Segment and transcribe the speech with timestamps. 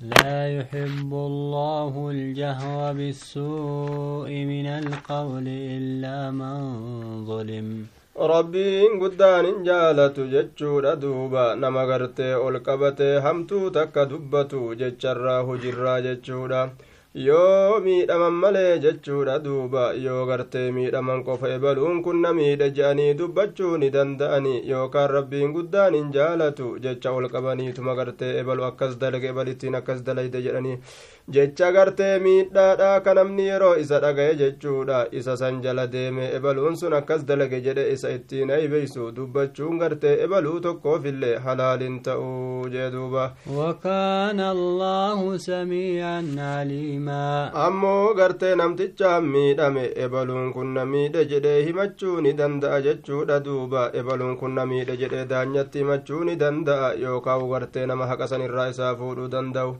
[0.00, 6.60] لا يحب الله الجهر بالسوء من القول إلا من
[7.28, 7.86] ظلم
[8.30, 16.00] rabbiin guddaan hin jaalatu jechuudha duuba nama gartee ol qabatee hamtuu takka dubbatu jecharraa hujirraa
[16.06, 16.60] jechuudha
[17.14, 23.76] yoo miidhaman malee jechuudha duuba yoo gartee miidhaman qofa ebaluun kun na miidha je'anii dubbachuu
[23.82, 29.74] ni danda'ani yookaan rabbiin guddaan hin jaalatu jecha ol qabaniituma gartee ebalu akkas dalage ebalittiin
[29.80, 30.76] akkas dalayde jedhanii
[31.28, 36.92] jecha gartee miidhaadha ka namni yeroo isa dhagaye jechuudha isa san jala deeme ebaluun sun
[36.98, 43.24] akkas dalage jedhe isa ittiin aybeysu dubbachuun gartee ebaluu tokkoofillee halaaliin ta'uu jee duuba
[43.56, 52.32] وكان الله سميعا عليما ammoo gartee namtichaan miidhame ebaluun kun na miidhe jedhee himachuu ni
[52.32, 58.06] danda'a jechuudha duuba ebaluun kun na miidhe jedhee daanyatti himachuu ni danda'a yookaan gartee nama
[58.10, 59.72] haqasan irraa isaa fuudhuu danda'u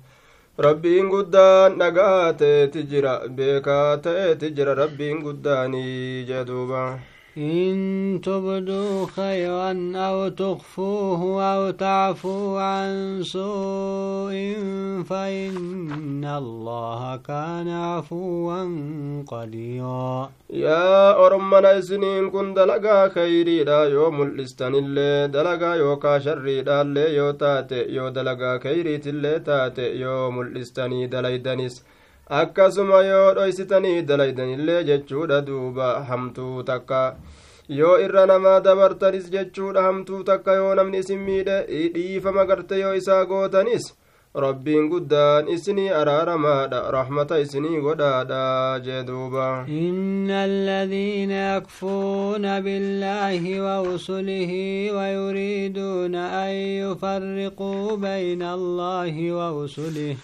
[0.66, 6.82] rabbiin guddaan dhagaa ta'eeti jira beekaa ta'eeti jira rabbiin guddaanii jee duuba
[7.40, 14.34] إن تبدوا خيرا أو تخفوه أو تعفو عن سوء
[15.08, 18.62] فإن الله كان عفوا
[19.26, 20.30] قديرا.
[20.50, 27.14] يا أرمنا إذنين كن دلقا خيري لا يوم الإستان اللي دلقا يوكا شري دا اللي
[27.16, 31.84] يو تاتي يو دلقا خيري تاتي يوم الإستان دلي دنس
[32.38, 37.00] akkasuma yoo dhoysitanii dalaydanillee jechuudha duuba hamtuu takka
[37.78, 41.56] yoo irra namaa dabartanis jechuudha hamtuu takka yoo namni isin miidhe
[41.96, 43.88] dhiifama garte yoo isaa gootanis
[44.44, 54.52] rabbiin guddaan isinii araaramaadha rahmata isinii godhaadha jee duuba إن الذين يكفرون بالله ورسله
[54.96, 56.50] ويريدون أن
[56.82, 60.16] يفرقوا بين الله ورسله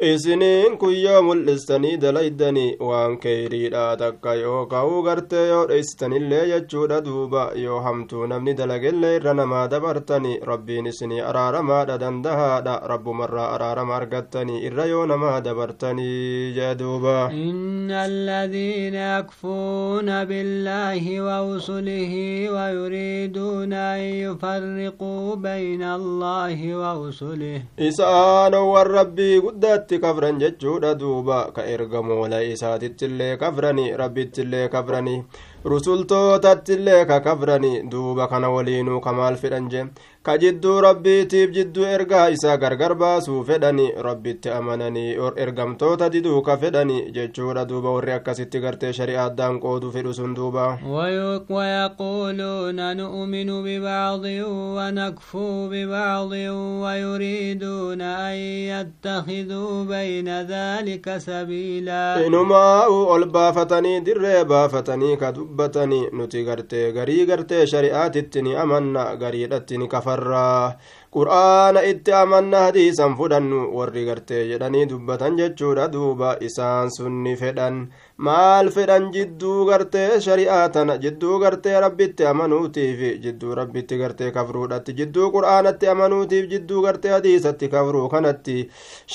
[0.00, 7.42] isiniin kun yoo mul'istanii dalaydanii waan keyriidha takka yoo ka'uu gartee yoo dheeysitanillee jechuudha duuba
[7.62, 14.86] yoo hamtuu namni dalagellee irra namaa dabartanii rabbiin isinii araaramaadha dandahaadha rabbumarraa araarama argattanii irra
[14.92, 22.14] yoo namaa dabartanii jee duuba إن الذين يكفرون بالله ورسله
[22.54, 29.40] ويريدون أن يفرقوا بين الله ورسله isaanowwan rabbii
[29.90, 35.24] guddaatti kafran jechuudha duuba ka ergamoola isaatittillee kafrani rabbittillee kafrani
[35.64, 39.84] rusultootattillee ka kafrani duuba kana waliinuu ka maal fedhan je
[40.22, 46.96] ka jidduu rabbiitiif jidduu ergaa isaa gargar baasuu fedhani rabbitti amananii ergamtoota diduu ka fedhani
[47.14, 50.66] jechuudha duuba warri akkasitti gartee shari'aa addaan qoodu fedhu sun duuba
[51.50, 54.24] ويقولون نؤمن ببعض
[54.76, 56.30] ونكفر ببعض
[56.82, 58.34] ويريدون أن
[58.72, 67.66] يتخذوا بين ذلك سبيلا inumaa'u ol baafatanii dirree baafatanii ka dubbatanii nuti gartee garii gartee
[67.66, 69.78] shari'aatitti ni amanna gariidhatti
[70.10, 70.76] ni kafarraa
[71.12, 77.90] qur'aana itti amanna hadiisan fudhannu warri gartee jedhanii dubbatan jechuudha duuba isaan sunni fedhan
[78.26, 85.28] maal fedhan jidduu gartee shari'aa tana jidduu gartee rabbitti amanuutiif jidduu rabbitti gartee kafruudhatti jidduu
[85.36, 88.56] qur'aanatti amanuutiif jidduu gartee hadiisatti kafruu kanatti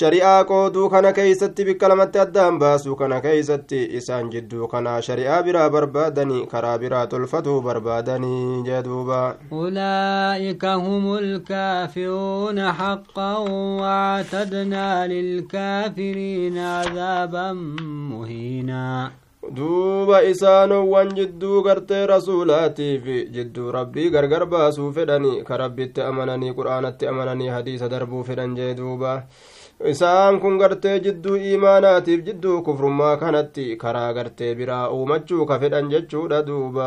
[0.00, 5.68] shari'aa qooduu kana keeysatti bikka lamatti addaan baasuu kana keeysatti isaan jidduu kana shari'aa biraa
[5.76, 13.32] barbaadanii karaa biraa tolfatuu barbaadanii jee duuba أولئك هم الكافرون حقا
[13.80, 17.52] واعتدنا للكافرين عذابا
[18.10, 18.95] مهينا
[19.56, 27.48] duuba isaanowwan jidduu gartee rasuulaatiif jidduu rabbii gargar baasuu fedhanii ka rabbitti amananii qur'aanatti amananii
[27.56, 29.12] hadiisa darbuu fedhan jee duuba
[29.92, 36.42] isaan kun gartee jidduu iimaanaatiif jidduu kufrummaa kanatti karaa gartee biraa uumachuu ka fedhan jechuudha
[36.46, 36.86] duuba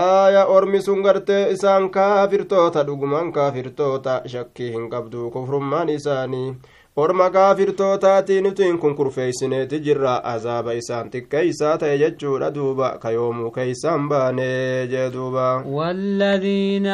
[0.00, 6.54] aaya ormi sun gartee isaan kaafirtoota dhugumaan kaafirtoota shakkii hin qabdu kufrummaan isaanii
[6.96, 14.86] orma kaafirtootaatii nutiin kun kurfeeysineeti jirra azaaba isaan xiqqeeysaa ta'e jechuudha duuba kayoomuu keeysaan baanee
[14.92, 16.86] jee duuba والذين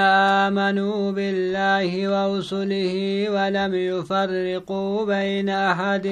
[0.47, 2.95] آمنوا بالله ورسله
[3.35, 6.07] ولم يفرقوا بين أحد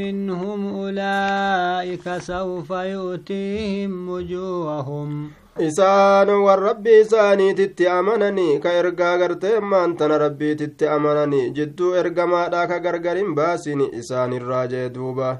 [0.00, 5.30] منهم أولئك سوف يؤتيهم أجورهم
[5.67, 13.33] isaan wan rabbii isaaniititti amananii ka ergaa gartee maantana rabbiititti amananii jidduu ergamaadha ka gargarin
[13.39, 15.31] baasin isaanirraa jee duuba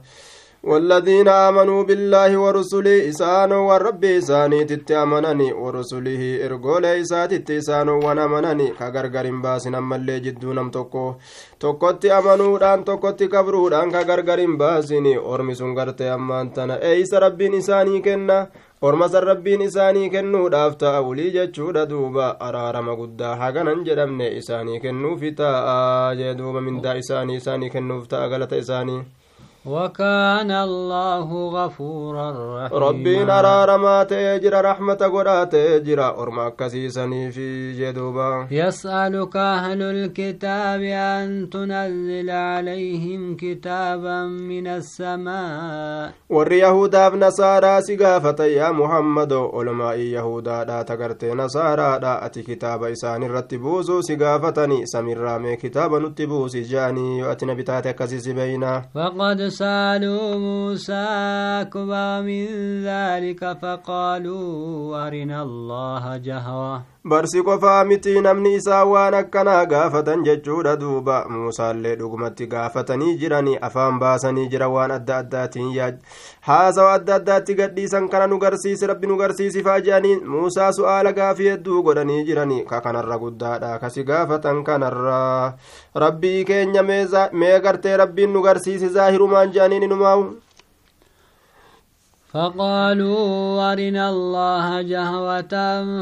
[0.64, 9.80] والذين آمنوا بالله ورسله إسانوا والرب إساني تتأمنني ورسله إرقول إسات إسانوا ونمنني كغرغر باسنا
[9.80, 11.14] ملي جدو نم توكو
[11.60, 17.54] tokkotti amanuudhaan tokkotti kabruudhaan ka gargar hin baasini ormi sun garte ammaan tana eeysa rabbiin
[17.62, 18.38] isaanii kenna
[18.88, 25.76] Ormasan rabbiin isaanii kennuudhaaf ta'a ulii jechuudha duuba araarama guddaa haganan jedhamne isaanii kennuufi ta'a
[26.20, 28.99] jee duuba mindaa isaanii isaanii kennuuf ta'a galata isaanii
[29.67, 32.79] وكان الله غفورا رحيما.
[32.88, 38.47] ربين أرارما تأجر رحمة قدا تأجر أرما كسيسني في جدوبا.
[38.50, 46.12] يسألك أهل الكتاب أن تنزل عليهم كتابا من السماء.
[46.31, 49.32] ور يهودا نصارى سقافة يا محمد.
[49.32, 51.99] علماء يهودا لا تقرت نصارى.
[52.03, 54.87] لا أتي كتاب إسان الرتبوس سقافتني.
[54.87, 57.19] سمير رامي كتابا نتبوس جاني.
[57.19, 58.82] يؤتنا بتاتك كسيس بينا.
[58.94, 61.07] فقد سالوا موسى
[61.63, 62.47] أكبر من
[62.85, 71.17] ذلك فقالوا أرنا الله جهرة barsi qofaa miti namni isaa waan akkanaa gaafatan jechuudha duuba
[71.29, 75.73] muusaallee dhugumatti gaafatanii jiranii afaan baasanii jira waan adda addaatiin
[76.47, 81.83] haasawa adda addaatti gadhiisan kana nu garsiisi rabbi nu garsiisifaa jedhanii muusaa su'aala gaafii hedduu
[81.89, 85.19] godhanii jiranii ka kanarra guddaadha kasi gaafatan kanarra
[86.05, 90.25] rabbii keenya mee gartee rabbiin nu garsiisi zaahirumaan jedhaniin inumaa'u
[92.32, 95.55] فقالوا أرنا الله جهوة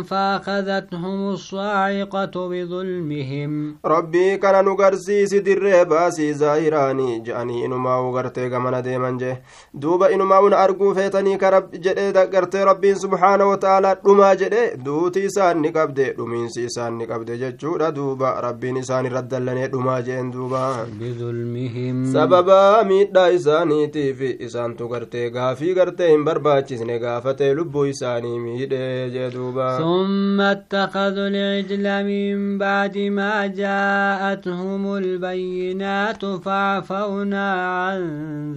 [0.03, 3.77] فأخذتهم الصاعقة بظلمهم.
[3.85, 9.43] ربي كان نغرسيس در باسي زاهراني جاني إنما وغرتي غمنا ديمن جه.
[9.75, 14.75] دوبا إنما ون أرقو فيتني كرب جده دقرتي ربي سبحانه وتعالى دما جده.
[14.75, 20.87] دوتي سان نقبده دمين سيسان نقبده ججورا دوبا ربي نسان ردلني دما جين دوبا.
[21.01, 22.13] بظلمهم.
[22.13, 29.30] سببا ميدا إساني تيفي إسان تغرتي غافي غرتي hin barbaachisne gaafate lubbuu isaanii miidhe jee
[29.36, 37.48] duuba ثم اتخذوا العجل من بعد ما جاءتهم البينات فعفونا
[37.86, 38.02] عن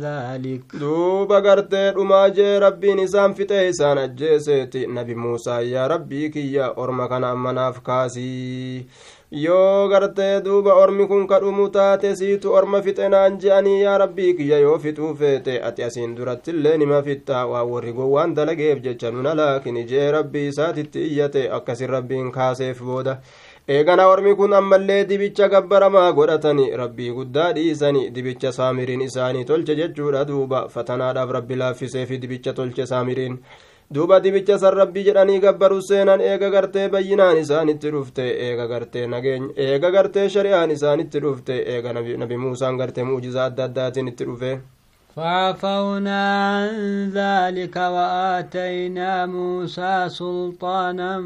[0.01, 6.73] ذلك duuba gartee dhumaa jee rabbiin isaan fixe isaan ajjeeseeti nabi muusaa yaa rabbii kiyya
[6.77, 8.87] orma kana ammanaaf kaasii
[9.34, 14.60] Yoo gartee duuba ormi kun kadhumu taate siitu orma fixe naan je'anii yaa rabbii kiyya
[14.64, 19.84] yoo fixuu feete ati asiin durattillee nima fitta waa warri gowwaan dalageef jecha nuna laakini
[19.94, 23.18] jee rabbii isaatitti iyyate akkasin rabbiin kaaseef booda.
[23.68, 30.26] Eegana ormi kun ammallee dibicha gabbaramaa godhatani rabbii guddaa dhiisani dibicha saamiriin isaanii tolche jechuudha
[30.28, 30.68] duuba.
[30.70, 33.40] Fatanaadhaaf rabbi laaffiseefi dibicha tolche saamiriin
[33.94, 39.54] duuba dibicha san rabbii jedhanii gabbaru seenan eega gartee bayyinaan isaanitti dhufte eega gartee nageenya
[39.66, 44.52] eega gartee shari'aan isaanitti dhufte eega nabi muusaan gartee mu'jiza adda addaatiin itti dhufe
[45.16, 46.22] فعفونا
[46.54, 46.70] عن
[47.14, 51.20] ذلك وآتينا موسى سلطانا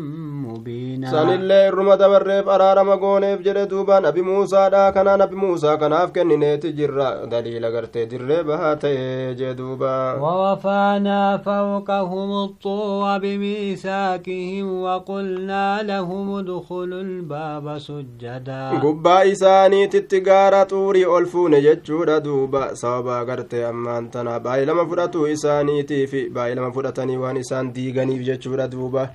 [0.45, 1.11] مبينا.
[1.11, 6.27] صلى الله الرمى دبرف أرارا مغوني بجرى دوبا نبي موسى دا نبي موسى كان أفكن
[6.39, 17.77] نيتي جرى دليل أغرتي جرى بهاتي جدوبا ووفانا فوقهم الطوى بميساكهم وقلنا لهم ادخلوا الباب
[17.77, 18.79] سجدا.
[18.83, 22.73] قبا إساني تتقارة توري ألفون جدشورا دوبا.
[22.73, 29.09] صوبا أغرتي ammaan tana baay'ilama fudhatu isaaniitiif baay'ilama fudhatanii waan isaan diiganiif jechuudha duuba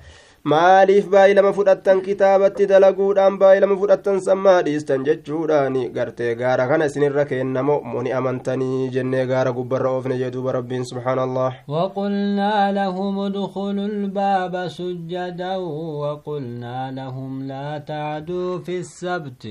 [0.51, 7.77] maaliif baay'ilama fudhattan kitaabatti dalaguudhaan baay'ilama fudhattan sammaa dhiistan jechuudhaan gartee gaara kana isinirra kennamo
[7.91, 15.55] moni amantanii jennee gaara gubbarra oofne jee duuba rabbiin subhaanallah وقلنا لهم ادخلوا الباب سجدا
[16.03, 19.43] وقلنا لهم لا تعدوا في السبت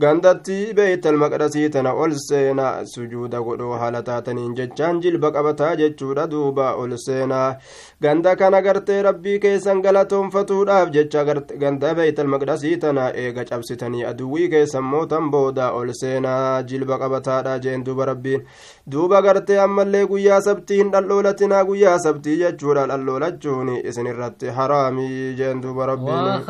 [0.00, 6.68] gandatti beeytal maqdasii tana ol seenaa sujuuda godhuu haala taataniin jechaan jilba qabataa jechuudha duuba
[6.82, 7.56] ol seenaa
[8.00, 11.24] ganda kana gartee rabbii keessan galatoonfatuudhaaf jecha
[11.64, 17.84] ganda beeytal maqdasii tana eega cabsitanii aduwwii keessan mootan booda ol seenaa jilba qabataadha jeen
[17.84, 18.46] duuba rabbiin.
[18.92, 25.62] Duuba gartee ammallee guyyaa sabtii hin dhalloolatinaa guyyaa sabtii jechuudha dhalloolachuun isin irratti haraamii jeen
[25.62, 26.42] duuba rabbiin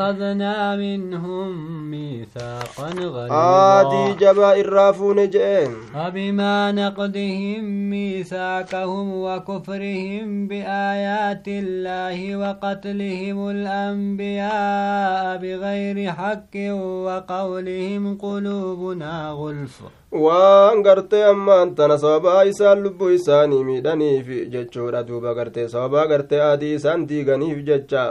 [3.40, 16.54] aadii jabaa irraa fuune je'een فبما نقضهم ميثاقهم وكفرهم بآيات الله وقتلهم الأنبياء بغير حق
[17.06, 19.80] وقولهم قلوبنا غلف
[20.12, 26.74] waan gartee ammaan tana sababaa isaan lubbuu isaanii miidhaniif jechuudha duuba gartee sababaa gartee aadii
[26.78, 28.02] isaan diiganiif jecha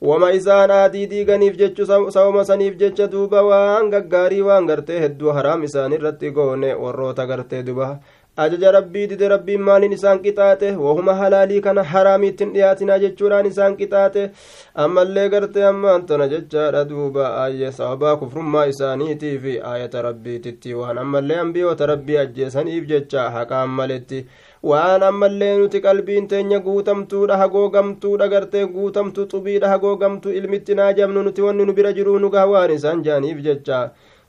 [0.00, 5.64] wama isaan aadii diiganiif jechu sababa saniif jecha duuba waan gaggaarii waan gartee hedduu haraam
[5.64, 7.88] isaan irratti goone warroota gartee duba
[8.44, 14.24] ajaja rabbii dide rabbiin maaliin isaan qixaaxe wahuma halaalii kana haraamiittin dhiyaatinaa jechuudhaan isaan qixaaxe
[14.84, 17.30] ammallee gartee ammaan tana jechaadha duuba.
[17.44, 24.26] Ayye sababaa kufrummaa isaaniitii fi aayata rabbiititti waan ammallee ambiyoota rabbii ajjeesaniif jecha haqaan maletti
[24.70, 31.64] waan ammallee nuti qalbiin teenya guutamtuudha hagoogamtuudha gartee guutamtu xubiidha hagoogamtu ilmitti naajamnu nuti wanni
[31.66, 33.80] nu bira jiruu nu gaha waan isaan jaaniif jecha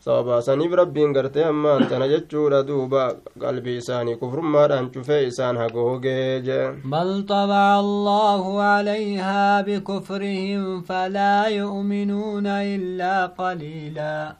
[0.06, 3.04] sababaasaniif rabbiin gartee ammaan tana jechuudha duuba
[3.44, 13.25] qalbii isaanii kufrummaadhaan cufee isaan hagoogee jee بل طبع الله عليها بكفرهم فلا يؤمنون إلا
[13.25, 14.36] قليلا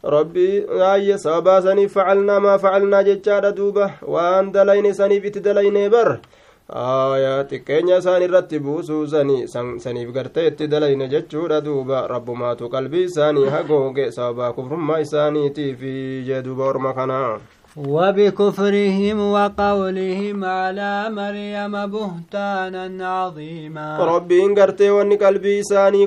[1.18, 6.37] sababaasaniif facalnaa maa facalnaa jechaadha duuba waan dalayne saniif itti dalayne bar aya
[6.70, 9.48] xiqqeenya isaan irratti buusuu sani
[9.84, 16.64] saniif gartee itti dalayne jechuudha duuba rabbumaatu qalbii isaanii hagooge sababaa kufrummaa isaaniitiifi jee duuba
[16.72, 17.40] orma kanaa
[17.78, 23.98] وبكفرهم وقولهم على مريم بهتانا عظيما.
[24.00, 25.62] ربي ان غرت وني قلبي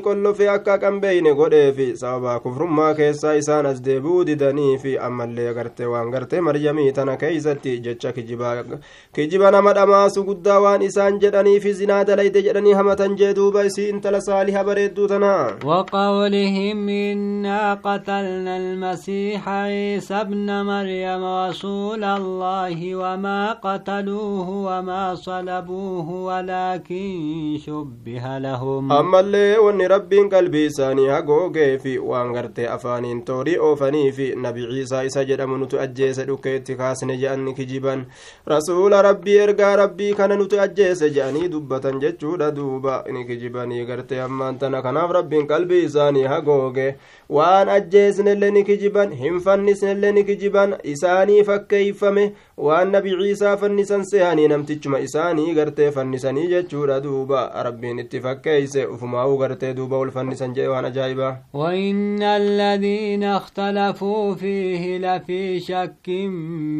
[0.04, 5.00] كل في أكا كم بين غدي في سبا كفر ما كيسا يسان از دني في
[5.06, 8.78] امل لي غرت وان غرت مريم تنا كيزتي جچا كجبا
[9.14, 14.06] كجبا نما دما سو غدا إسان جدني في زنا دليت جدني همتن جدو بي انت
[14.06, 15.58] لصالح بريدو تنا.
[15.64, 27.08] وقولهم إنا قتلنا المسيح عيسى ابن مريم وص رسول الله وما قتلوه وما صلبوه ولكن
[27.66, 28.88] شبه لهم
[29.60, 35.24] wanni rabbiin qalbii isaanii hagoogee fi waan gartee afaaniin toorii oofanii fi nabi ciisaa isa
[35.24, 38.06] jedhamu nutu ajjeese dhukkeetti kaasne je'anni kijiban
[38.46, 44.58] rasuula rabbii ergaa rabbii kana nutu ajjeese je'anii dubbatan jechuudha duuba ni kijibanii gartee ammaan
[44.64, 46.88] tana kanaaf rabbiin qalbii isaanii hagooge
[47.38, 50.74] waan ajjeesnellee ni kijiban hin fannisnellee ni kijiban
[51.40, 58.20] isaanii fakkeeyfame waan nabi ciisaa fannisan seehanii namtichuma isaanii gartee fannisanii jechuudha duuba rabbiin itti
[58.20, 66.08] fakkeeyse ufumaa'uu gartee duuba ol fannisan jedhe waan ajaa'ibaa وإن الذين اختلفوا فيه لفي شك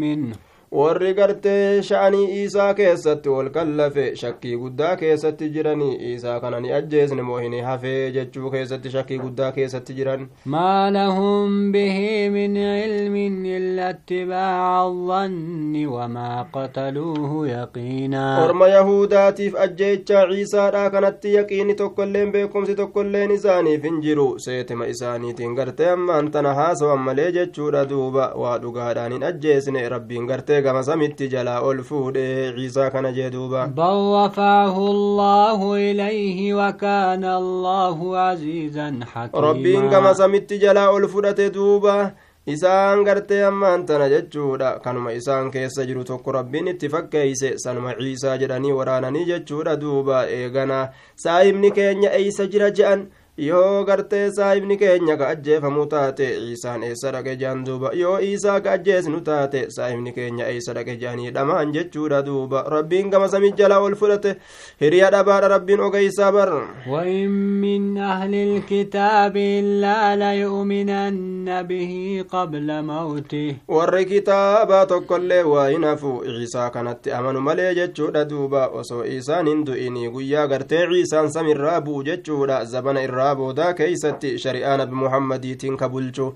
[0.01, 0.37] منه
[0.79, 7.23] warri gartee sha'anii iisaa keessatti wal kallafe shakkii guddaa keessatti jiranii iisaa kana ni ajjeesne
[7.23, 13.17] moo hin hafee jechuu keessatti shakkii guddaa keessatti jiran ما لهم به من علم
[13.57, 23.31] إلا اتباع الظن وما قتلوه يقينا orma yahudaatiif ajjeechaa ciisaadha kanatti yaqiini tokkoilleen beekumsi tokkoilleen
[23.31, 29.23] isaaniif hin jiru seetima isaaniitiin gartee ammaan tana haasawan malee jechuudha duuba waa dhugaadhaan hin
[29.33, 35.61] ajjeesne rabbiin gartee gama samitti jalaa ol fuudhe ciisaa kana jee duuba بل رفعه الله
[35.75, 38.89] إليه وكان الله عزيزا
[39.35, 42.13] rabbiin gama samitti jalaa ol fudhate duuba
[42.47, 48.37] isaan gartee ammaan tana jechuudha kanuma isaan keessa jiru tokko rabbiin itti fakkeeyse sanuma ciisaa
[48.43, 50.79] jedhanii waraananii jechuudha duuba eegana
[51.25, 53.07] saahibni keenya eeysa jira je'an
[53.40, 58.72] yoo gartee saahibni keenya ka ajjeefamu taate ciisaan eessa dhaqe je'an duuba yoo iisaa ka
[58.78, 63.96] ajjeesnu taate saahibni keenya eessa dhaqe je'anii dhamaan jechuudha duuba rabbiin gama samii jalaa ol
[64.04, 64.36] fudhate
[64.84, 66.52] hiriya dhabaadha rabbiin ogeeysaa bar
[66.88, 67.30] وإن
[67.66, 76.70] من أهل الكتاب إلا ليؤمنن به قبل موته warri kitaabaa tokkollee waa hin hafu ciisaa
[76.70, 82.64] kanatti amanu malee jechuudha duuba osoo isaan hin du'inii guyyaa gartee ciisaan samirraa bu'u jechuudha
[82.66, 86.27] zabana irraa boodaa keeysatti shari'aa nabi muhammadiitiin ka bulchu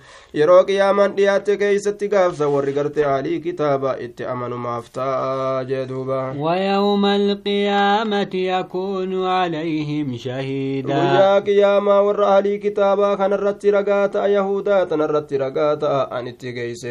[0.41, 7.05] yeroo qiyaamaan dhiyaatte keeysatti gaafsa warri gartee aalii kitaaba itti amanumaaf ta'a jee duuba ويوم
[7.07, 10.95] القيامة يكون عليهم شهيدا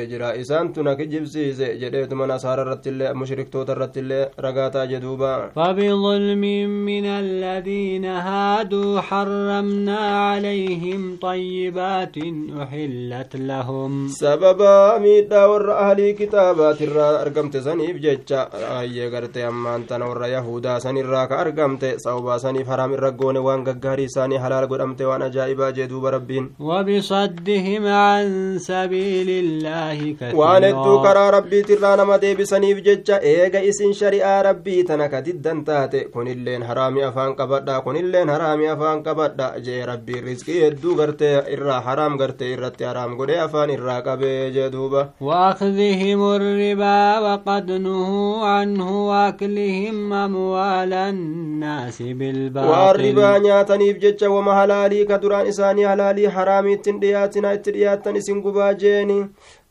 [0.10, 6.44] jira isaan tuna kijibsiise jedheetuma nasaara irrattillee mushriktoota irrattillee ragaa ta'a jeduuba فبظلم
[6.90, 12.18] من الذين هادوا حرمنا عليهم طيبات
[12.62, 14.08] أحلت لهم.
[14.08, 21.02] سببا ميدا ور أهل كتابات الرا أرقمت سنيف جيتشا آي يغرت أمان تنور يهودا سني
[21.02, 21.84] راك أرقمت.
[21.98, 27.88] صوبا سني فرام الرقون وان قهري ساني حلال قد أمت وأنا جائبا جيدو بربين وبصدهم
[27.88, 30.36] عن سبيل الله كثيرا.
[30.36, 36.00] وان الدوكرا ربي ترانا مدي بسنيف جيتشا إيغا إسن شريعة ربي تنكا ديدان تاتي.
[36.14, 40.96] كون اللين حرامي أفان كبدا كون اللين حرامي أفان كبدا جي jee rabbii rizqii hedduu
[41.02, 47.72] gartee irraa haraam gartee irratti haraam godhee afaan irraa qabee jee duuba وأخذهم الربا وقد
[47.72, 55.84] نهوا عنه وأكلهم أموال الناس waan بالباطل ribaa nyaataniif jecha wama halaalii ka duraan isaanii
[55.84, 59.18] halaalii haraamii ittiin dhiyaatina itti dhiyaattan isin gubaa jeeni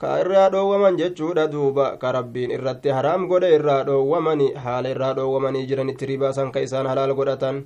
[0.01, 5.67] ka irraa dhoowwaman jechuudha duuba ka rabbiin irratti haraam godhe irraa dhoowwamani haala irraa dhoowwamanii
[5.71, 7.63] jiranitti ribaa san ka isaan halaal godhatan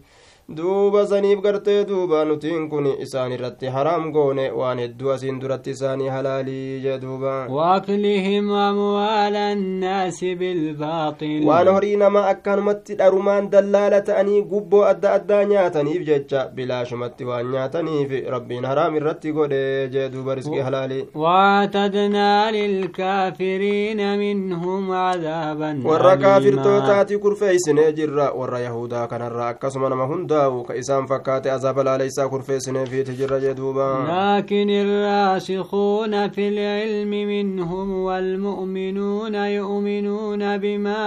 [0.48, 6.08] duuba saniif gartee duuba nutiin kun isaan irratti haraam goone waan hedduu asiin duratti isaanii
[6.08, 14.84] halaalii jee duuba وأكلهم أموال الناس بالباطل waan horii namaa akkanumatti dharumaan dallaala ta'anii gubboo
[14.84, 21.06] adda addaa nyaataniif jecha bilaashumatti waan nyaataniif rabbiin haraam irratti godhe jee duuba riskii halaalii
[21.14, 30.06] واعتدنا للكافرين منهم عذابا warra kaafirtootaati kurfeeysinee jirra warra yahudaa kanarraa akkasuma nama
[30.37, 37.90] hundaa'u ka isaan fakkaate azaaba laaleysaa kurfeeysineefiiti jirra jee duuba لكن الراسخون في العلم منهم
[38.05, 41.02] والمؤمنون يؤمنون بما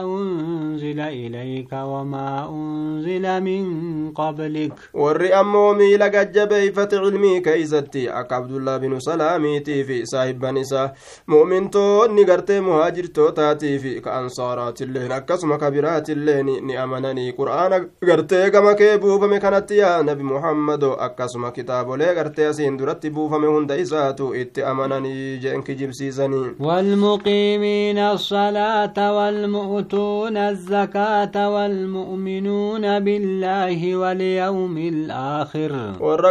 [0.00, 3.64] أنزل إليك وما أنزل من
[4.12, 10.90] قبلك warri ammoo miila gajjabeeyfate cilmii keeysatti akka abdullaa binu salaamiitii fi saahibban isaa
[11.26, 18.98] mu'mintoonni gartee muhaajirtootaatii fi ka ansaaraatilleen akkasuma ka biraatilleen ni amananii qur'aana gartee gama kee
[19.02, 25.38] buufame kanatti yaa nabi muhammado akkasuma kitaabolee gartee asiin duratti buufame hunda isaatu itti amananii
[25.44, 35.72] jeen kijibsiisanii والمقيمين الصلاة والمؤتون الزكاة والمؤمنون بالله واليوم الآخر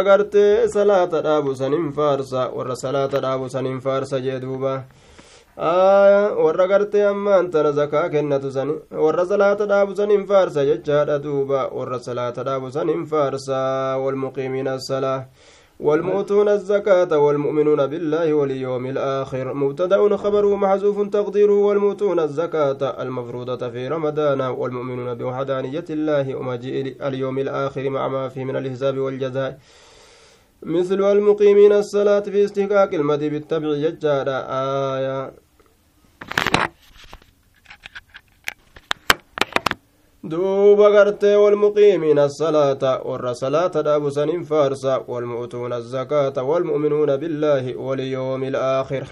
[0.04, 4.74] gartee salaata dhaabu sanin faarsa warra salaata dhaabu sanin faarsa jee duuba
[5.56, 8.74] aya warra gartee ammaan tana zakaa kennatu sani.
[8.90, 11.68] Warra salaata dhaabu sanin faarsa jechaadha duuba.
[11.72, 13.98] Warra salaata dhaabu sanin faarsa.
[14.02, 15.26] Walmuqiimiina assalaa
[15.80, 24.40] والمؤتون الزكاة والمؤمنون بالله واليوم الآخر مبتدأ خبره محذوف تقديره والمؤتون الزكاة المفروضة في رمضان
[24.40, 29.58] والمؤمنون بوحدانية الله ومجيء اليوم الآخر مع ما فيه من الحساب والجزاء
[30.62, 34.28] مثل المقيمين الصلاة في استحقاق المد بالتبع ججال
[34.98, 35.43] آية
[40.24, 49.04] دوب غرت والمقيمين الصلاة والرسلاة دابو سنين فارسا والمؤتون الزكاة والمؤمنون بالله واليوم الآخر.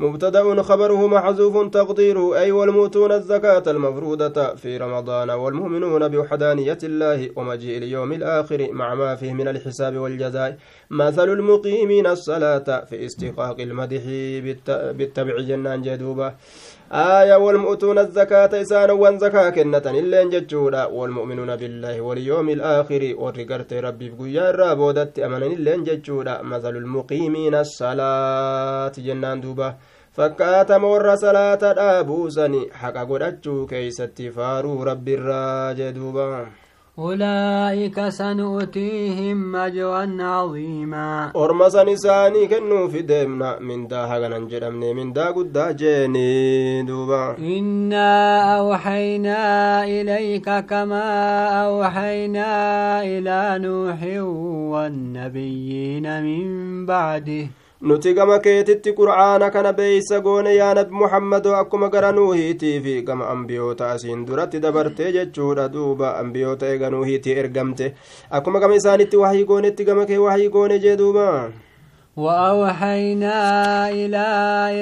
[0.00, 8.12] مبتدأ خبره محذوف تقديره أي والموتون الزكاة المفروضة في رمضان والمؤمنون بوحدانية الله ومجيء اليوم
[8.12, 10.56] الآخر مع ما فيه من الحساب والجزاء.
[10.90, 14.02] مثل المقيمين الصلاة في استحقاق المدح
[14.96, 16.34] بالتبع جنان جدوبة.
[16.92, 24.08] آية والمؤتون الزكاة إسان وان زكاة كنة إلين ججودا والمؤمنون بالله واليوم الآخر ورقرت ربي
[24.10, 29.74] بقيا الرابودت أمنا إلين ججودا مثل المقيمين الصلاة جنان دوبة.
[30.16, 36.30] Fakkaatama warra salaata dhaabuusani haqa godhachuu keeysatti faaruu rabbiirraa jee duuba
[36.98, 46.82] أولئك سنؤتيهم أجرا عظيما orma san isaanii kennuufi deemna mindaa haganan jedhamne mindaa guddaa jeeni
[46.86, 48.12] duuba إنا
[48.58, 49.40] أوحينا
[49.84, 51.06] إليك كما
[51.66, 52.50] أوحينا
[53.02, 54.00] إلى نوح
[54.74, 57.46] والنبيين من بعده
[57.82, 63.28] nuti gama keetitti qur'aana kana beeysa goone yaa nabi muhammadoo akkuma gara nuuhiitii fi gama
[63.34, 66.12] ambiyoota asiin duratti dabartee jechuudha duuba.
[66.18, 67.94] Ambiyoota eega nuuhiitii ergamte.
[68.30, 71.26] Akkuma gama isaanitti wahii goonetti gama kee wahii goone jee duuba
[72.16, 73.38] وأوحينا
[73.90, 74.26] إلى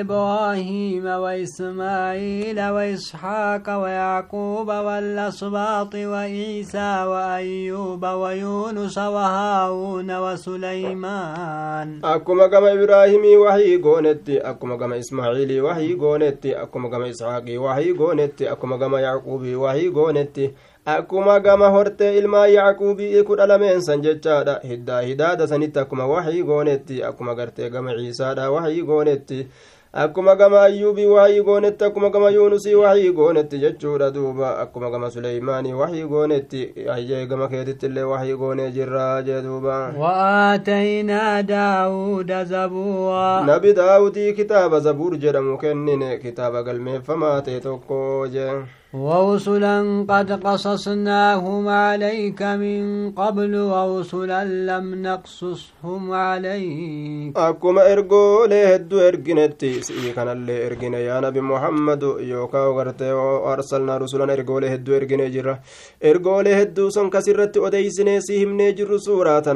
[0.00, 12.00] إبراهيم وإسماعيل وإسحاق ويعقوب والأسباط وعيسى وأيوب ويونس وهارون وسليمان.
[12.04, 18.52] أكما كما إبراهيم وحي غونتي أكما كما إسماعيل وحي غونتي أكما كما إسحاق وحي غونتي
[18.52, 20.52] أكما كما يعقوب وحي غونتي
[20.96, 24.60] akkuma gama hortee ilmaa yaaquubii kudha lameen san jechaadha.
[24.68, 29.46] Hiddaa hidaada sanitti akkuma waxii goonetti akkuma gartee gama ciisaadha waxii goonetti.
[29.92, 34.58] Akkuma gama ayyuubii waxii goonetti akkuma gama yuunusii waxii goonetti jechuudha duuba.
[34.64, 36.62] Akkuma gama suleymaanii waxii goonetti
[36.94, 39.92] ayyee gama keetitti illee waxii goonee jirraa jee duuba.
[39.98, 48.52] Waataynaa daawuda zabuura nabi daawudii kitaaba zabuur jedhamu kennine kitaaba galmeeffamaa ta'e tokko jee.
[48.92, 57.36] ورسلا قد قصصناهم عليك من قبل ورسلا لم نقصصهم عليك.
[57.38, 63.96] أكما إرقو ليه الدو إرقين التيس إيقان اللي إرقين يا نبي محمد يوكا وغرتي وأرسلنا
[63.98, 65.60] رسلا إرقو ليه الدو إرقين جرة
[66.04, 69.52] إرقو ليه الدو سنك سرت وديس نيسيهم نجر سورة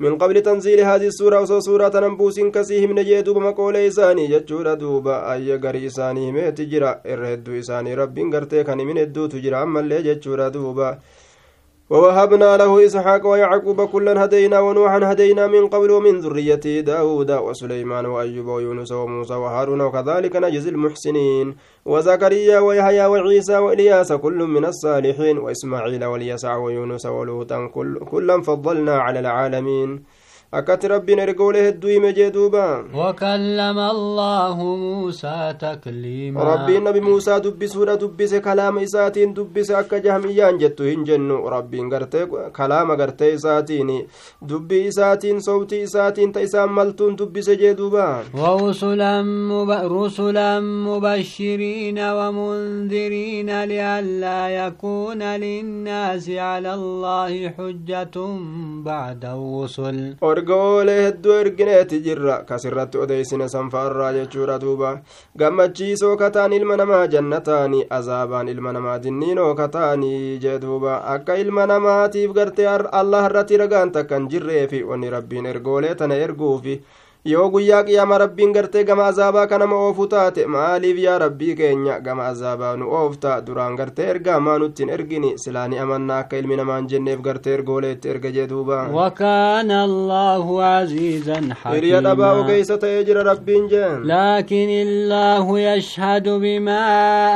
[0.00, 5.08] من قبل تنزيل هذه السورة وصو سورة نبوس كسيهم نجي دوب مكولي ساني جتشور دوب
[5.08, 9.62] أي غري ساني ميت جرة إرهدو ساني ربي rabbiin gartee kan himin hedduutu jira.
[9.62, 10.98] Ammallee jechuudha duuba.
[11.90, 18.46] ووهبنا له إسحاق ويعقوب كلا هدينا ونوحا هدينا من قبل ومن ذريته داود وسليمان وأيوب
[18.46, 26.56] ويونس وموسى وهارون وكذلك نجزي المحسنين وزكريا ويحيى وعيسى وإلياس كل من الصالحين وإسماعيل واليسع
[26.56, 30.02] ويونس ولوطا كل كلا فضلنا على العالمين.
[30.58, 32.64] Akkatti rabbiin ergoolee hedduu hime jee duuba
[32.96, 40.82] wakallama allaahu muusaa takliima rabbiin nabi muusaa dubbisuudha dubbise kalaama isaatiin dubbise akka jahmiyyaan jettu
[40.90, 42.26] hin jennu rabbiin gartee
[42.58, 43.92] kalaama gartee isaatiin
[44.50, 48.06] dubbii isaatiin sowtii isaatiin ta isaan maltuun dubbise jee duuba
[50.02, 58.16] رسلا مبشرين ومنذرين لئلا يكون للناس على الله حجة
[58.84, 64.90] بعد الرسل ergoolee hedduu ergineeti jirra kasirratti odeysine sanfaarraa jechuudha duuba
[65.38, 72.32] gammachiisoo kataan ilma namaa jannataani azaabaan ilma namaa dinniinoo kataanii jee duuba akka ilma namaatiif
[72.40, 72.66] gartee
[73.02, 76.80] allah irratti ragaan takkan jirreefi wanni rabbiin ergoolee tana erguufi
[77.30, 82.24] yoo guyyaa qiyaama rabbiin gartee gama azaabaa kanama oofu taate maaliif yaa rabbii keenya gama
[82.28, 87.20] azaabaa nu oofta duraan gartee ergaa maa nuttiin ergini silaani amannaa akka ilmi namaan jenneef
[87.26, 94.02] gartee ergooleetti erga jee duuba wakaana allaahu caziizan hiriya dhabaa ogeeysa ta'ee jira rabbiin jeen
[94.12, 96.90] laakin illaahu yashhadu bimaa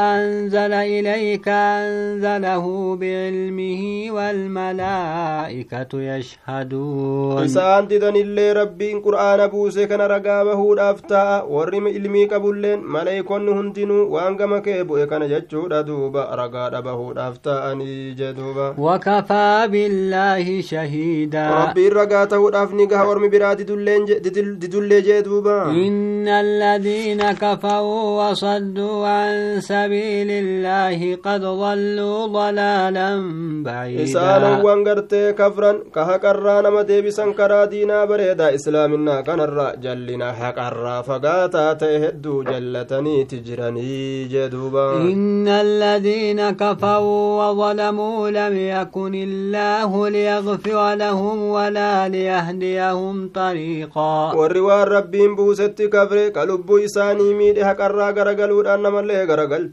[0.09, 11.01] anzala ilayka anzalahu biilmihi waalmalaa'ikatu yashhaduun isaan didanillee rabbiin qur'aana buuse buuse kana ragaa bahuudhaaf
[11.11, 17.37] ta'a warri ilmii qabulleen maleeykonni hundinuu waan gama kee bu'e kana jechuudha duuba ragaadha bahuudhaaf
[17.47, 25.21] ta'anii jee duuba wakafaa billaahi shahiidaa rabbiin ragaa ta'uudhaaf ni gaha ormi biraa didullee jee
[25.29, 33.29] duuba inna alladhiina kafaruu wasadduu an sabiili illaahi qad dalluu dalaalan
[33.69, 40.59] baciidaa isaanowwan gartee kafran ka haqarraa nama deebisan karaa diinaa bareedaa islaaminaa kanarra جلنا حق
[40.59, 52.09] الرافقات تهدو جلتني تجرني جدوبا إن الذين كفروا وظلموا لم يكن الله ليغفر لهم ولا
[52.09, 59.71] ليهديهم طريقا والروار ربي بوست كفر قلب إساني ميدي حق الرافقات قلود أنما اللي قرقل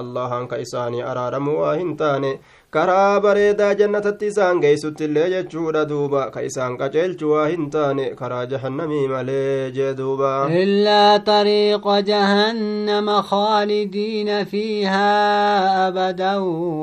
[0.00, 2.40] الله أنك إساني أرارم واهنتاني
[2.74, 9.06] karaa bareedaa jannatatti isaan geeysuttillee jechuudha duuba ka isaan qaceelchu waa hin taane karaa jahannamii
[9.12, 16.34] malee jee duuba إلا طريق جهنم خالدين فيها أبدا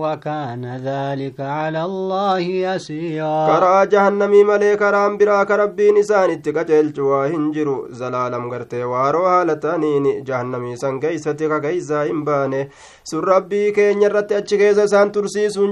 [0.03, 7.27] وكان ذلك على الله يسيرا karaa jahannamii malee karaan biraa ka rabbiin isaanitti qaceelchu waa
[7.27, 12.67] hin jiru zalaalam gartee waaroo haala ta'aniin jahannamii san keeysatti ka keeysaa hin baane
[13.11, 14.35] sun rabbii keenya irratti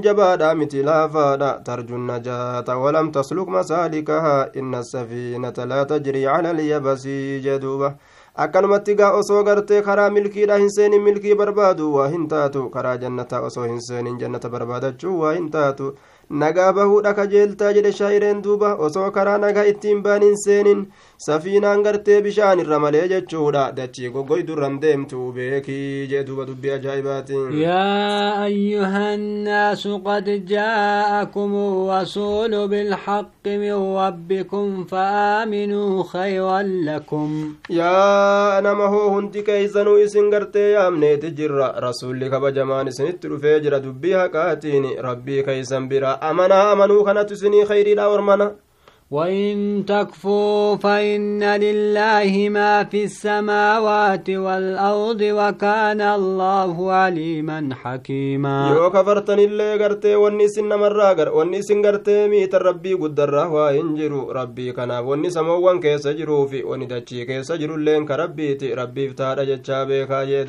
[0.01, 7.41] tursiisuun jabaadha miti laafaadha tarjun najaata walam tasluk masaalikaha inna safiinata laa tajrii cala alyabasii
[7.41, 7.97] jeduuba
[8.35, 13.41] akkanumatti gaa osoo gartee karaa milkiidha hin seenin milkii barbaadu waa hin taatu karaa jannataa
[13.41, 15.93] osoo hin seenin jannata barbaadachuu waa hin taatu
[16.29, 20.87] nagaa bahuudha kajeeltaa jedhe shaayireen duuba osoo karaa nagaa ittiin baan hin seenin
[21.25, 28.45] safiinaan gartee bishaan irra malee jechuudha dachii goggoydurran deemtu beekii jee duuba dubbii ajaa'ibaatiin يا
[28.45, 39.43] أيها الناس قد جاءكم الرسول بالحق من ربكم فآمنوا خيرا لكم yaa nama hoo hundi
[39.43, 46.17] keeysanuu isin gartee yaamneeti jirra rasulli kabajamaan isinitti dhufee jira dubbii haqaatiin rabbii keeysan bira
[46.21, 48.51] amanaa amanuu kanatu isinii khayriidha ormana
[49.11, 58.69] وإن تكفوا فإن لله ما في السماوات والأرض وكان الله عليما حكيما.
[58.75, 64.71] يو كفرتن اللي غرتي ونسي نمرا غر ونسي غرتي ميت ربي قد الرهوى انجرو ربي
[64.71, 70.05] كنا ونسا موان كيس في وندتشي كيس جرو اللي انك ربي تي ربي فتار جتشابي
[70.07, 70.43] خاجي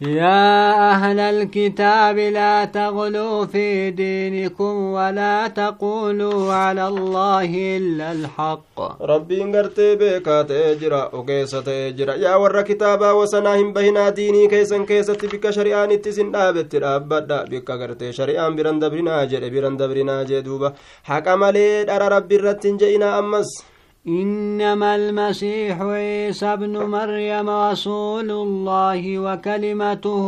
[0.00, 9.02] يا أهل الكتاب لا تغلوا في دينكم ولا تقولوا على الله إلا الحق.
[9.02, 15.50] ربي انغرتي بيكا تأجرا وكيسة تأجرا يا ور كتابا وسناهم بهنا ديني كيسا كيسة بك
[15.50, 20.72] شريان اتسن دابت رابدا بك غرتي شريان برندبرنا جد برندبرنا جدوبا
[21.04, 23.69] حكم لي دار ربي رتن جئنا أمس.
[24.08, 30.26] إنما المسيح عيسى ابن مريم رسول الله وكلمته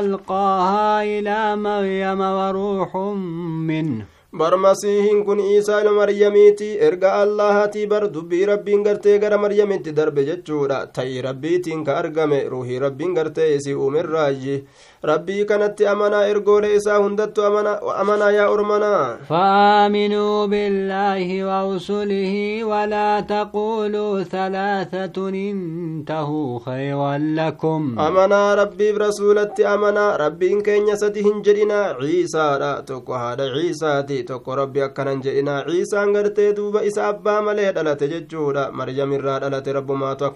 [0.00, 2.96] ألقاها إلى مريم وروح
[3.68, 9.94] منه bar masiihin kun iisaa ilma maryamiiti erga allahatii bar dubbii rabbiin gartee gara maryamitti
[9.96, 14.54] darbe jechuudha ta'ii rabbiitiin ka argame ruuhii rabbiin gartee isii uumerraayi
[15.02, 25.28] rabbii kanatti amanaa ergoolee isaa hundattu amanaa yaa ormanaa فآمنوا بالله ورسله ولا تقولوا ثلاثة
[25.28, 33.14] انتهوا خيرا لكم أمنا ربي برسولة أمنا ربي إن كان يسده جدنا عيسى لا تكو
[33.14, 38.70] هذا عيسى تي تكو ربي أكنا جدنا عيسى انغرتي دوبا إسا أبا ملي دلت ججودا
[38.70, 40.30] مريم الرا دلت رب ما تو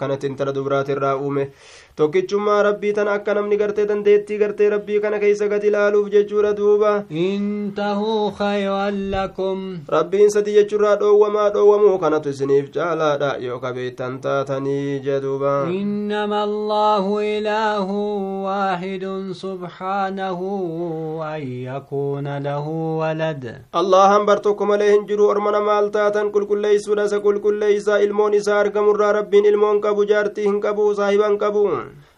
[2.00, 6.92] tokkichummaa rabbii tana akka namni gartee dandeettii gartee rabbii kana keeysa gad ilaaluuf jechuudha duuba
[7.24, 9.60] intahuu khayran lakum
[9.94, 18.00] rabbiin sadi jechurraa dhoowwamaa dhoowwamuu kanatu isiniif caalaadha yoo kabeettan taatanii jeduuba innama allaahu ilaahu
[18.48, 23.46] waahidun subhaanahu an yakuuna lahu walad
[23.84, 29.12] allahan bar tokko malee hin jiru ormana maal taatan qulqulleeysuudha isa qulqulleeysaa ilmoon isaa argamurraa
[29.20, 31.66] rabbiin ilmoon qabu jaartii hin qabu saahiban qabu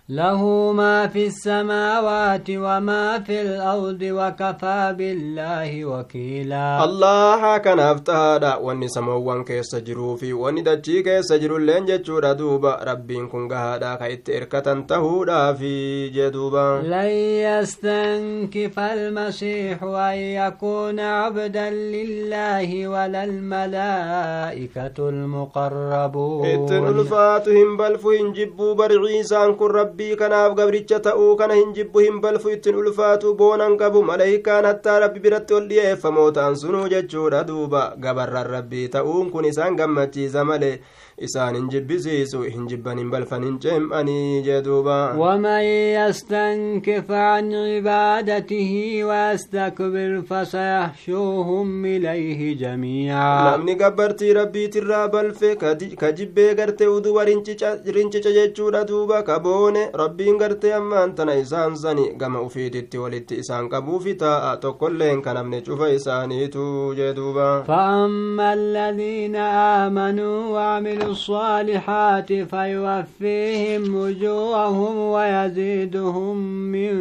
[0.08, 6.84] له ما في السماوات وما في الأرض وكفى بالله وكيلا.
[6.84, 13.28] الله كان افتهادا واني سموان كيس جروفي واني دجي كيس جرو لين جچورا دوبا ربين
[13.28, 16.82] كن غهادا كايت إركتن تهودا في جدوبا.
[16.86, 17.10] لن
[17.50, 26.46] يستنكف المسيح أن يكون عبدا لله ولا الملائكة المقربون.
[26.46, 31.98] إتن الفاتهم بل فهم جبو برعيسان كن رب rabbii kanaaf gabricha ta'uu kana hin jibbu
[32.04, 37.40] hin balfu ittin ulfaatu boonan qabu maleykaan hattaa rabbi biratti ol dhi'eeffamoo ta'an sunuu jechuudha
[37.48, 40.74] duuba gabarran rabbii ta'uun kun isaan gammachiisa malee
[41.18, 49.02] isaan hin jibbisiisu hin jibban hin balfan hin ceem'anii jee duuba waman yastankif an cibaadatihi
[49.10, 55.54] wayastakbir fasayahshuuhum ilayhi jamiica namni gabbartii rabbiitirraa balfe
[56.02, 62.06] ka jibbee gartee uduba rincica jechuudha duuba ka boone rabbiin gartee ammaan tana isaan sani
[62.24, 69.36] gama ufiititti walitti isaan qabuufi taa'a tokkolleen ka namne cufa isaaniitu jee duuba فأما الذين
[69.36, 76.36] آمنوا وعملوا الصالحات فيوفيهم أجورهم ويزيدهم
[76.72, 76.94] من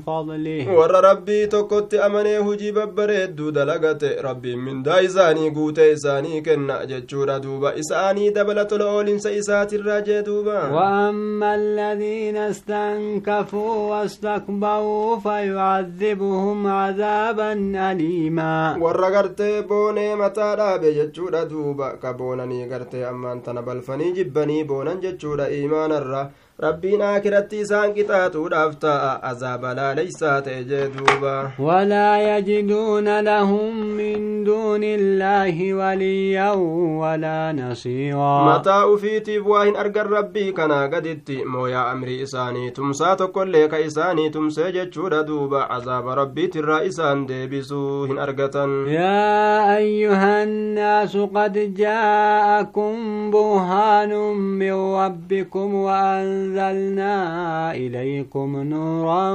[0.00, 0.74] فضله.
[0.74, 7.38] ور ربي تكت أمني هجي ببريد دلقت ربي من دا إساني قوت إساني كنا جتشورا
[7.38, 7.78] دوبا.
[7.78, 10.68] إساني دبلت الأولين سيسات الراجة دوبا.
[10.72, 17.52] وأما الذين استنكفوا واستكبروا فيعذبهم عذابا
[17.90, 18.76] أليما.
[18.80, 21.06] ور قرتي بوني متى رابي
[21.50, 21.92] دوبا.
[22.02, 26.20] كبونني قرتي أمان tana balfanii jibbanii boonan jechuudha iimaanarra
[26.60, 34.90] rabbiin aakiratti isaan qixaaxuudhaaf ta'a azaaba laaleysaa ta'e jee duuba walaa yajiduuna lahum min duuni
[34.98, 36.60] illaahi waliyyan
[37.02, 43.64] walaa nasiiraa mataa ufiitiif waa hin argan rabbii kanaa gaditti mooyaa amrii isaanii tumsaa tokkollee
[43.74, 51.58] ka isaanii tumsee jechuudha duuba azaaba rabbiitirraa isaan deebisuu hin argatan yaa ayyuha annaasu qad
[51.82, 59.34] jaa'akum burhaanun min rabbikum wa anzalna أنزلنا إليكم نورا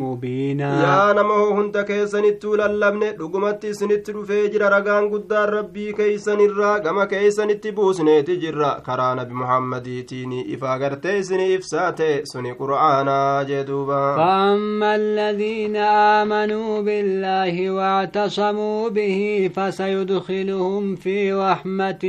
[0.00, 0.70] مبينا.
[0.82, 7.60] يا نمو هنت كيسن توللمن دغمت سنت رفيجر رغان قدار ربي كيسن الرا كما كيسن
[7.60, 14.16] تبوسن تجرا كرا نبي محمد تيني إفا غرتي سني إفساتي سني قرآنا جدوبا.
[14.16, 15.76] فأما الذين
[16.20, 22.04] آمنوا بالله واعتصموا به فسيدخلهم في رحمة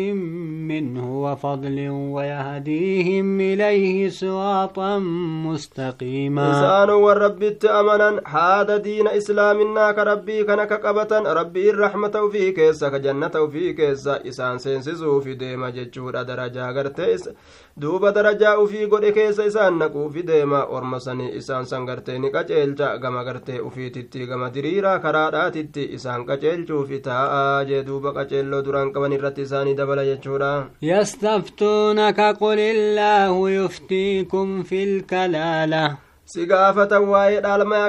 [0.70, 5.00] منه وفضل ويهديهم إليه صراطا
[5.46, 6.48] مستقيما.
[6.50, 11.20] إنسان والرب تأمنا هذا دين إسلامنا كربي كنك قبتا.
[11.20, 17.30] ربي الرحمة وفي كيسا كجنة وفي كيسا إسان سينسزو في ديما جتشور درجة غرتيس.
[17.78, 20.64] دوب درجة وفي قد كيسا إسان نكو في ديما.
[20.64, 26.66] ورمساني إسان سنغرتي نكجل جا غما غرتي وفي تتي غما دريرا كرادا تتي إسان كجل
[26.66, 34.19] جو في تا آجي دوب كجلو دران كواني رتساني دبلا جتشورا يستفتونك قل الله يفتي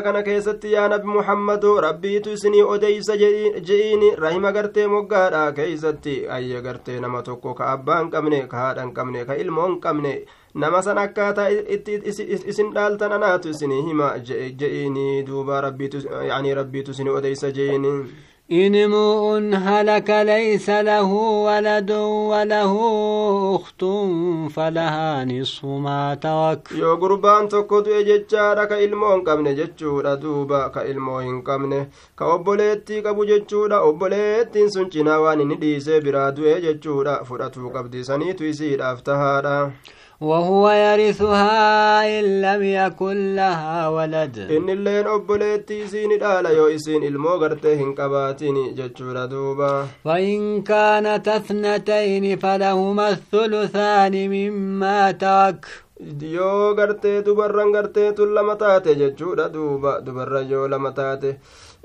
[0.03, 7.01] kana keessatti yaa nabi muhammadu rabbiitu isinii odeysa je'iini rahima gartee moggaadha keeysatti ayya gartee
[7.01, 10.15] nama tokko ka abbaa hin qabne ka haadha hin qabne ka ilmoo hin qabne
[10.55, 17.17] nama san akkaataa itti isin dhaaltan anaatu isinii hima je'iini duuba rabbiitu yani rabbiitu isinii
[17.21, 17.93] odeysa je'iini
[18.53, 21.11] إن امرؤ هلك ليس له
[21.49, 21.91] ولد
[22.31, 22.73] وله
[23.57, 23.85] أخت
[24.55, 26.69] فلها نصف ما ترك
[29.15, 31.79] hin qabne jechuudha duuba ka ilmoo hin qabne
[32.19, 38.05] ka obboleettii qabu jechuudha obboleettiin sun cinaa waan inni dhiisee biraa du'e jechuudha fudhatuu qabdi
[38.11, 39.57] saniitu isiidhaaf tahaadha
[40.21, 44.39] وهو يرثها إن لم يكن لها ولد.
[44.39, 49.87] إن اللين أبوليتي سين الآلة يو إسين إلمو غرتهن قباتين جتشورا دوبا.
[50.05, 55.67] فإن كانت اثنتين فلهما الثلثان مما ترك.
[56.23, 61.37] yoo gartee dubarran garteetun lama taate jechuudha duuba dubarra yoo lama taate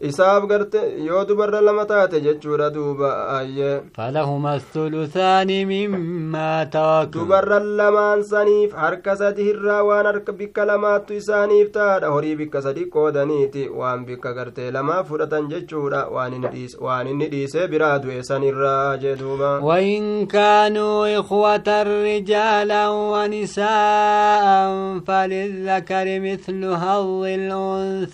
[0.10, 8.24] isaaf garte yoo dubarra lama taate jechuudha duuba ayye falahuma thuluthaani mimmaa tarak dubarran lamaan
[8.32, 14.06] saniif harka sadi irraa waan harka bikka lamaattu isaaniif taadha horii bikka sadi qoodaniiti waan
[14.10, 21.20] bikka gartee lamaa fudhatan jechuudha waan inni dhiisee biraa du'e sanirraa jee duuba وإن كانوا
[21.20, 24.46] إخوة رجالا ونساء
[25.08, 27.24] فللذكر مثل حظ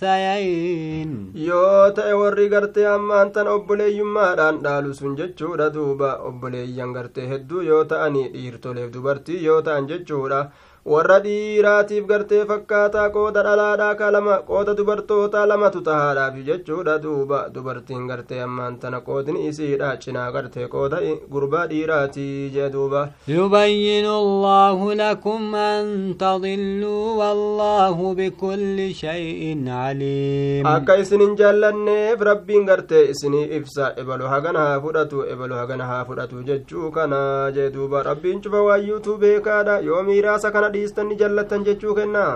[0.02, 5.70] الأنثيين yoo ta'e warri gartee ammaan tan obboleeyyummaadhaan dhaalu sun jechuudha.
[5.74, 10.40] Duuba obboleeyyan gartee hedduu yoo ta'anii dhiirtoleef dubartii yoo ta'an jechuudha
[10.90, 16.96] warra dhiiraatiif gartee fakkaataa qooda dhalaadhaa ka lama qooda dubartootaa lamatu tahaadhaaf jechuudha.
[17.04, 19.90] Duuba dubartiin gartee ammaan tana qoodni isiidha.
[20.04, 20.98] Cinaa gartee qooda
[21.34, 23.02] gurbaa dhiiraati jee duuba.
[23.34, 25.92] Yubayyinu allaahu lakum an
[26.24, 33.92] tadilluu wallaahu bikulli shay'in aliim akka isinin jaallanneef rabbiin gartee isinii ibsa.
[33.96, 37.22] Ebalu hagan haa fudhatu ebalu hagan haa fudhatu jechuu kana
[37.54, 38.02] jee duuba.
[38.10, 39.78] Rabbiin cufa waayyuutu beekaadha.
[39.80, 42.34] Yoo miiraasa kana dhiistan ni jallattan jechuu kennaa